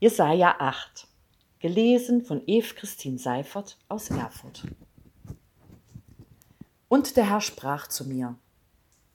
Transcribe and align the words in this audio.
Jesaja 0.00 0.54
8, 0.60 1.08
gelesen 1.58 2.24
von 2.24 2.40
Eve 2.46 2.72
Christine 2.76 3.18
Seifert 3.18 3.76
aus 3.88 4.10
Erfurt. 4.10 4.62
Und 6.86 7.16
der 7.16 7.28
Herr 7.28 7.40
sprach 7.40 7.88
zu 7.88 8.04
mir: 8.06 8.36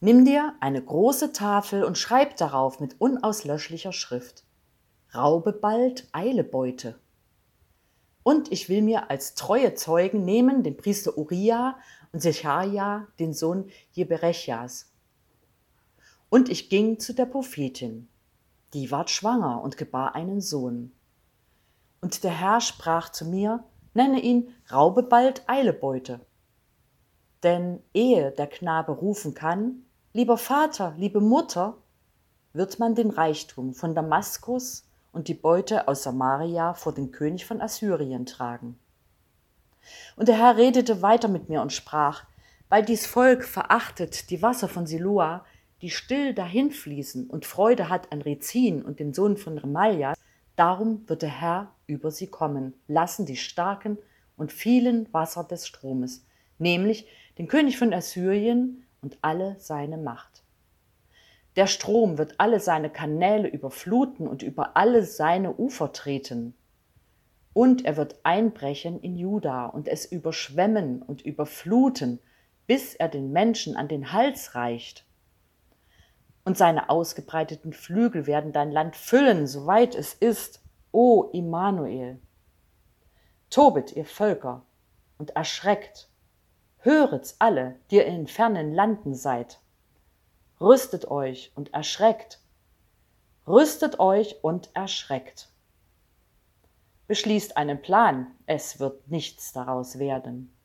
Nimm 0.00 0.26
dir 0.26 0.54
eine 0.60 0.84
große 0.84 1.32
Tafel 1.32 1.82
und 1.82 1.96
schreib 1.96 2.36
darauf 2.36 2.78
mit 2.78 3.00
unauslöschlicher 3.00 3.94
Schrift: 3.94 4.44
Raube 5.14 5.54
bald, 5.54 6.08
eile 6.12 6.44
Beute. 6.44 7.00
Und 8.22 8.52
ich 8.52 8.68
will 8.68 8.82
mir 8.82 9.08
als 9.08 9.34
treue 9.34 9.72
Zeugen 9.72 10.26
nehmen 10.26 10.62
den 10.62 10.76
Priester 10.76 11.16
Uriah 11.16 11.78
und 12.12 12.20
Secharia, 12.20 13.06
den 13.18 13.32
Sohn 13.32 13.70
Jeberechias. 13.92 14.92
Und 16.28 16.50
ich 16.50 16.68
ging 16.68 16.98
zu 16.98 17.14
der 17.14 17.24
Prophetin 17.24 18.10
die 18.74 18.90
ward 18.90 19.10
schwanger 19.10 19.62
und 19.62 19.76
gebar 19.76 20.14
einen 20.14 20.40
Sohn. 20.40 20.92
Und 22.00 22.24
der 22.24 22.32
Herr 22.32 22.60
sprach 22.60 23.10
zu 23.10 23.24
mir, 23.24 23.64
nenne 23.94 24.20
ihn 24.20 24.54
Raube 24.70 25.02
bald 25.02 25.48
Eilebeute. 25.48 26.20
Denn 27.42 27.82
ehe 27.94 28.32
der 28.32 28.46
Knabe 28.46 28.92
rufen 28.92 29.34
kann, 29.34 29.84
lieber 30.12 30.36
Vater, 30.38 30.94
liebe 30.96 31.20
Mutter, 31.20 31.78
wird 32.52 32.78
man 32.78 32.94
den 32.94 33.10
Reichtum 33.10 33.74
von 33.74 33.94
Damaskus 33.94 34.88
und 35.12 35.28
die 35.28 35.34
Beute 35.34 35.88
aus 35.88 36.02
Samaria 36.02 36.74
vor 36.74 36.92
den 36.92 37.12
König 37.12 37.46
von 37.46 37.60
Assyrien 37.60 38.26
tragen. 38.26 38.78
Und 40.16 40.28
der 40.28 40.38
Herr 40.38 40.56
redete 40.56 41.02
weiter 41.02 41.28
mit 41.28 41.48
mir 41.48 41.62
und 41.62 41.72
sprach, 41.72 42.24
weil 42.68 42.84
dies 42.84 43.06
Volk 43.06 43.44
verachtet 43.44 44.30
die 44.30 44.42
Wasser 44.42 44.68
von 44.68 44.86
Siloa, 44.86 45.44
die 45.86 45.90
still 45.90 46.34
dahinfließen 46.34 47.30
und 47.30 47.46
Freude 47.46 47.88
hat 47.88 48.10
an 48.10 48.20
Rezin 48.20 48.82
und 48.82 48.98
dem 48.98 49.14
Sohn 49.14 49.36
von 49.36 49.56
Remalja, 49.56 50.14
darum 50.56 51.08
wird 51.08 51.22
der 51.22 51.28
Herr 51.28 51.76
über 51.86 52.10
sie 52.10 52.26
kommen, 52.26 52.74
lassen 52.88 53.24
die 53.24 53.36
starken 53.36 53.96
und 54.36 54.50
vielen 54.50 55.06
Wasser 55.14 55.44
des 55.44 55.64
Stromes, 55.64 56.26
nämlich 56.58 57.06
den 57.38 57.46
König 57.46 57.78
von 57.78 57.94
Assyrien 57.94 58.84
und 59.00 59.18
alle 59.22 59.54
seine 59.60 59.96
Macht. 59.96 60.42
Der 61.54 61.68
Strom 61.68 62.18
wird 62.18 62.34
alle 62.38 62.58
seine 62.58 62.90
Kanäle 62.90 63.46
überfluten 63.46 64.26
und 64.26 64.42
über 64.42 64.76
alle 64.76 65.04
seine 65.04 65.54
Ufer 65.54 65.92
treten. 65.92 66.56
Und 67.52 67.84
er 67.84 67.96
wird 67.96 68.18
einbrechen 68.24 68.98
in 68.98 69.16
Juda 69.16 69.66
und 69.66 69.86
es 69.86 70.04
überschwemmen 70.04 71.00
und 71.00 71.22
überfluten, 71.22 72.18
bis 72.66 72.96
er 72.96 73.06
den 73.08 73.30
Menschen 73.30 73.76
an 73.76 73.86
den 73.86 74.12
Hals 74.12 74.56
reicht 74.56 75.05
und 76.46 76.56
seine 76.56 76.88
ausgebreiteten 76.90 77.72
Flügel 77.72 78.28
werden 78.28 78.52
dein 78.52 78.70
Land 78.70 78.94
füllen, 78.94 79.48
soweit 79.48 79.96
es 79.96 80.14
ist, 80.14 80.62
o 80.92 81.24
Immanuel. 81.32 82.20
Tobet, 83.50 83.96
ihr 83.96 84.06
Völker, 84.06 84.64
und 85.18 85.30
erschreckt, 85.30 86.08
höret's 86.78 87.34
alle, 87.40 87.80
die 87.90 87.96
ihr 87.96 88.06
in 88.06 88.28
fernen 88.28 88.72
Landen 88.72 89.16
seid. 89.16 89.60
Rüstet 90.60 91.10
euch 91.10 91.50
und 91.56 91.74
erschreckt, 91.74 92.40
rüstet 93.48 93.98
euch 93.98 94.36
und 94.44 94.70
erschreckt. 94.72 95.48
Beschließt 97.08 97.56
einen 97.56 97.82
Plan, 97.82 98.28
es 98.46 98.78
wird 98.78 99.08
nichts 99.08 99.52
daraus 99.52 99.98
werden. 99.98 100.56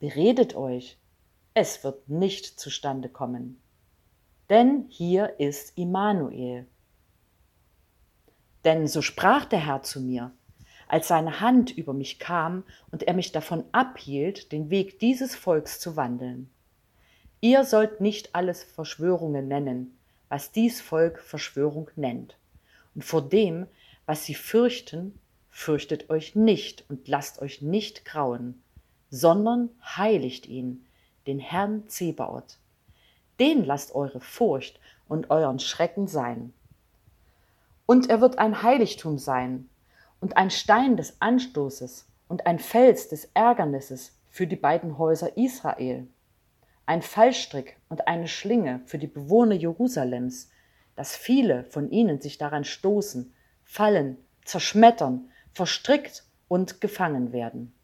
Beredet 0.00 0.56
euch, 0.56 0.98
es 1.54 1.84
wird 1.84 2.08
nicht 2.08 2.58
zustande 2.58 3.08
kommen 3.08 3.61
denn 4.50 4.86
hier 4.88 5.38
ist 5.38 5.76
Immanuel. 5.76 6.66
Denn 8.64 8.86
so 8.86 9.02
sprach 9.02 9.44
der 9.44 9.66
Herr 9.66 9.82
zu 9.82 10.00
mir, 10.00 10.32
als 10.88 11.08
seine 11.08 11.40
Hand 11.40 11.76
über 11.76 11.94
mich 11.94 12.18
kam 12.18 12.64
und 12.90 13.02
er 13.04 13.14
mich 13.14 13.32
davon 13.32 13.64
abhielt, 13.72 14.52
den 14.52 14.70
Weg 14.70 14.98
dieses 14.98 15.34
Volks 15.34 15.80
zu 15.80 15.96
wandeln. 15.96 16.50
Ihr 17.40 17.64
sollt 17.64 18.00
nicht 18.00 18.34
alles 18.34 18.62
Verschwörungen 18.62 19.48
nennen, 19.48 19.98
was 20.28 20.52
dies 20.52 20.80
Volk 20.80 21.18
Verschwörung 21.18 21.90
nennt. 21.96 22.38
Und 22.94 23.04
vor 23.04 23.28
dem, 23.28 23.66
was 24.06 24.24
sie 24.24 24.34
fürchten, 24.34 25.18
fürchtet 25.50 26.08
euch 26.10 26.34
nicht 26.34 26.84
und 26.88 27.08
lasst 27.08 27.42
euch 27.42 27.60
nicht 27.62 28.04
grauen, 28.04 28.62
sondern 29.10 29.70
heiligt 29.84 30.46
ihn, 30.46 30.86
den 31.26 31.38
Herrn 31.38 31.88
Zebaoth, 31.88 32.58
den 33.38 33.64
lasst 33.64 33.94
eure 33.94 34.20
Furcht 34.20 34.80
und 35.08 35.30
euren 35.30 35.58
Schrecken 35.58 36.06
sein. 36.06 36.52
Und 37.86 38.08
er 38.08 38.20
wird 38.20 38.38
ein 38.38 38.62
Heiligtum 38.62 39.18
sein 39.18 39.68
und 40.20 40.36
ein 40.36 40.50
Stein 40.50 40.96
des 40.96 41.20
Anstoßes 41.20 42.06
und 42.28 42.46
ein 42.46 42.58
Fels 42.58 43.08
des 43.08 43.26
Ärgernisses 43.34 44.18
für 44.30 44.46
die 44.46 44.56
beiden 44.56 44.96
Häuser 44.96 45.36
Israel, 45.36 46.08
ein 46.86 47.02
Fallstrick 47.02 47.76
und 47.88 48.08
eine 48.08 48.28
Schlinge 48.28 48.80
für 48.86 48.98
die 48.98 49.06
Bewohner 49.06 49.54
Jerusalems, 49.54 50.50
dass 50.96 51.16
viele 51.16 51.64
von 51.64 51.90
ihnen 51.90 52.20
sich 52.20 52.38
daran 52.38 52.64
stoßen, 52.64 53.32
fallen, 53.64 54.16
zerschmettern, 54.44 55.30
verstrickt 55.52 56.24
und 56.48 56.80
gefangen 56.80 57.32
werden. 57.32 57.74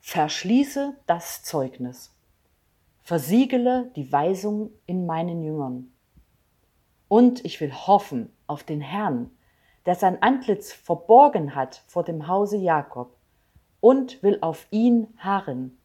Verschließe 0.00 0.96
das 1.06 1.42
Zeugnis 1.42 2.10
versiegele 3.02 3.90
die 3.96 4.12
Weisung 4.12 4.70
in 4.86 5.06
meinen 5.06 5.42
Jüngern. 5.42 5.92
Und 7.08 7.44
ich 7.44 7.60
will 7.60 7.72
hoffen 7.72 8.32
auf 8.46 8.62
den 8.62 8.80
Herrn, 8.80 9.30
der 9.86 9.94
sein 9.94 10.22
Antlitz 10.22 10.72
verborgen 10.72 11.54
hat 11.54 11.82
vor 11.86 12.04
dem 12.04 12.28
Hause 12.28 12.56
Jakob, 12.56 13.16
und 13.80 14.22
will 14.22 14.38
auf 14.42 14.66
ihn 14.70 15.08
harren. 15.16 15.78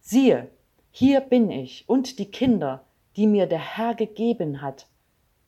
Siehe, 0.00 0.50
hier 0.90 1.20
bin 1.20 1.50
ich 1.50 1.88
und 1.88 2.18
die 2.18 2.30
Kinder, 2.30 2.84
die 3.16 3.26
mir 3.26 3.46
der 3.46 3.76
Herr 3.76 3.94
gegeben 3.94 4.62
hat, 4.62 4.88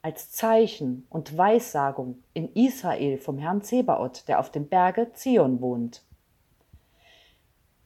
als 0.02 0.30
Zeichen 0.30 1.06
und 1.10 1.36
Weissagung 1.36 2.22
in 2.34 2.52
Israel 2.54 3.18
vom 3.18 3.38
Herrn 3.38 3.62
Zebaoth, 3.62 4.28
der 4.28 4.40
auf 4.40 4.50
dem 4.50 4.68
Berge 4.68 5.12
Zion 5.14 5.60
wohnt. 5.60 6.02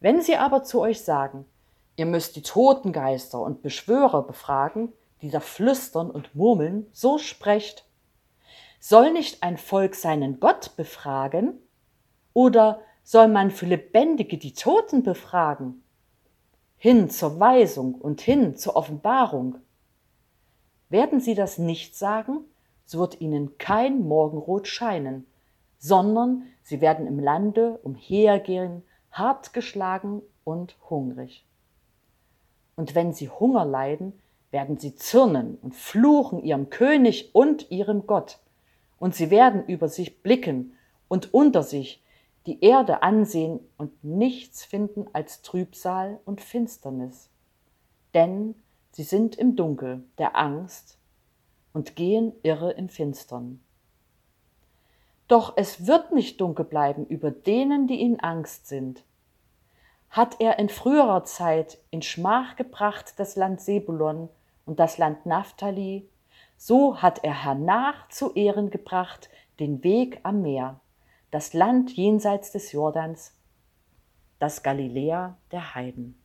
Wenn 0.00 0.20
sie 0.20 0.36
aber 0.36 0.64
zu 0.64 0.80
euch 0.80 1.02
sagen, 1.02 1.46
Ihr 1.96 2.06
müsst 2.06 2.36
die 2.36 2.42
Totengeister 2.42 3.40
und 3.40 3.62
Beschwörer 3.62 4.22
befragen, 4.22 4.92
die 5.20 5.30
da 5.30 5.40
flüstern 5.40 6.10
und 6.10 6.34
murmeln, 6.34 6.86
so 6.92 7.18
sprecht. 7.18 7.86
Soll 8.80 9.12
nicht 9.12 9.42
ein 9.42 9.58
Volk 9.58 9.94
seinen 9.94 10.40
Gott 10.40 10.74
befragen? 10.76 11.54
Oder 12.32 12.80
soll 13.04 13.28
man 13.28 13.50
für 13.50 13.66
Lebendige 13.66 14.38
die 14.38 14.54
Toten 14.54 15.02
befragen? 15.02 15.84
Hin 16.78 17.10
zur 17.10 17.38
Weisung 17.38 17.94
und 17.94 18.20
hin 18.20 18.56
zur 18.56 18.74
Offenbarung. 18.74 19.58
Werden 20.88 21.20
sie 21.20 21.34
das 21.34 21.58
nicht 21.58 21.96
sagen, 21.96 22.40
so 22.84 22.98
wird 22.98 23.20
ihnen 23.20 23.56
kein 23.58 24.00
Morgenrot 24.00 24.66
scheinen, 24.66 25.26
sondern 25.78 26.44
sie 26.62 26.80
werden 26.80 27.06
im 27.06 27.20
Lande 27.20 27.78
umhergehen, 27.82 28.82
hart 29.10 29.52
geschlagen 29.52 30.22
und 30.44 30.76
hungrig. 30.90 31.46
Und 32.76 32.94
wenn 32.94 33.12
sie 33.12 33.28
Hunger 33.28 33.64
leiden, 33.64 34.12
werden 34.50 34.78
sie 34.78 34.94
zürnen 34.94 35.58
und 35.62 35.74
fluchen 35.74 36.42
ihrem 36.42 36.70
König 36.70 37.34
und 37.34 37.70
ihrem 37.70 38.06
Gott. 38.06 38.38
Und 38.98 39.14
sie 39.14 39.30
werden 39.30 39.64
über 39.66 39.88
sich 39.88 40.22
blicken 40.22 40.74
und 41.08 41.34
unter 41.34 41.62
sich 41.62 42.02
die 42.46 42.62
Erde 42.62 43.02
ansehen 43.02 43.60
und 43.78 44.04
nichts 44.04 44.64
finden 44.64 45.06
als 45.12 45.42
Trübsal 45.42 46.20
und 46.24 46.40
Finsternis. 46.40 47.30
Denn 48.14 48.54
sie 48.90 49.04
sind 49.04 49.36
im 49.36 49.56
Dunkel 49.56 50.04
der 50.18 50.36
Angst 50.36 50.98
und 51.72 51.96
gehen 51.96 52.32
irre 52.42 52.72
im 52.72 52.88
Finstern. 52.88 53.60
Doch 55.28 55.54
es 55.56 55.86
wird 55.86 56.12
nicht 56.12 56.40
dunkel 56.40 56.64
bleiben 56.64 57.06
über 57.06 57.30
denen, 57.30 57.86
die 57.86 58.02
in 58.02 58.20
Angst 58.20 58.66
sind, 58.66 59.04
hat 60.12 60.40
er 60.40 60.58
in 60.58 60.68
früherer 60.68 61.24
Zeit 61.24 61.78
in 61.90 62.02
Schmach 62.02 62.56
gebracht 62.56 63.14
das 63.16 63.34
Land 63.34 63.62
Sebulon 63.62 64.28
und 64.66 64.78
das 64.78 64.98
Land 64.98 65.24
Naphtali, 65.24 66.06
so 66.58 67.00
hat 67.00 67.24
er 67.24 67.44
hernach 67.44 68.08
zu 68.10 68.34
Ehren 68.34 68.70
gebracht 68.70 69.30
den 69.58 69.82
Weg 69.82 70.20
am 70.22 70.42
Meer, 70.42 70.80
das 71.30 71.54
Land 71.54 71.92
jenseits 71.92 72.52
des 72.52 72.72
Jordans, 72.72 73.34
das 74.38 74.62
Galiläa 74.62 75.38
der 75.50 75.74
Heiden. 75.74 76.21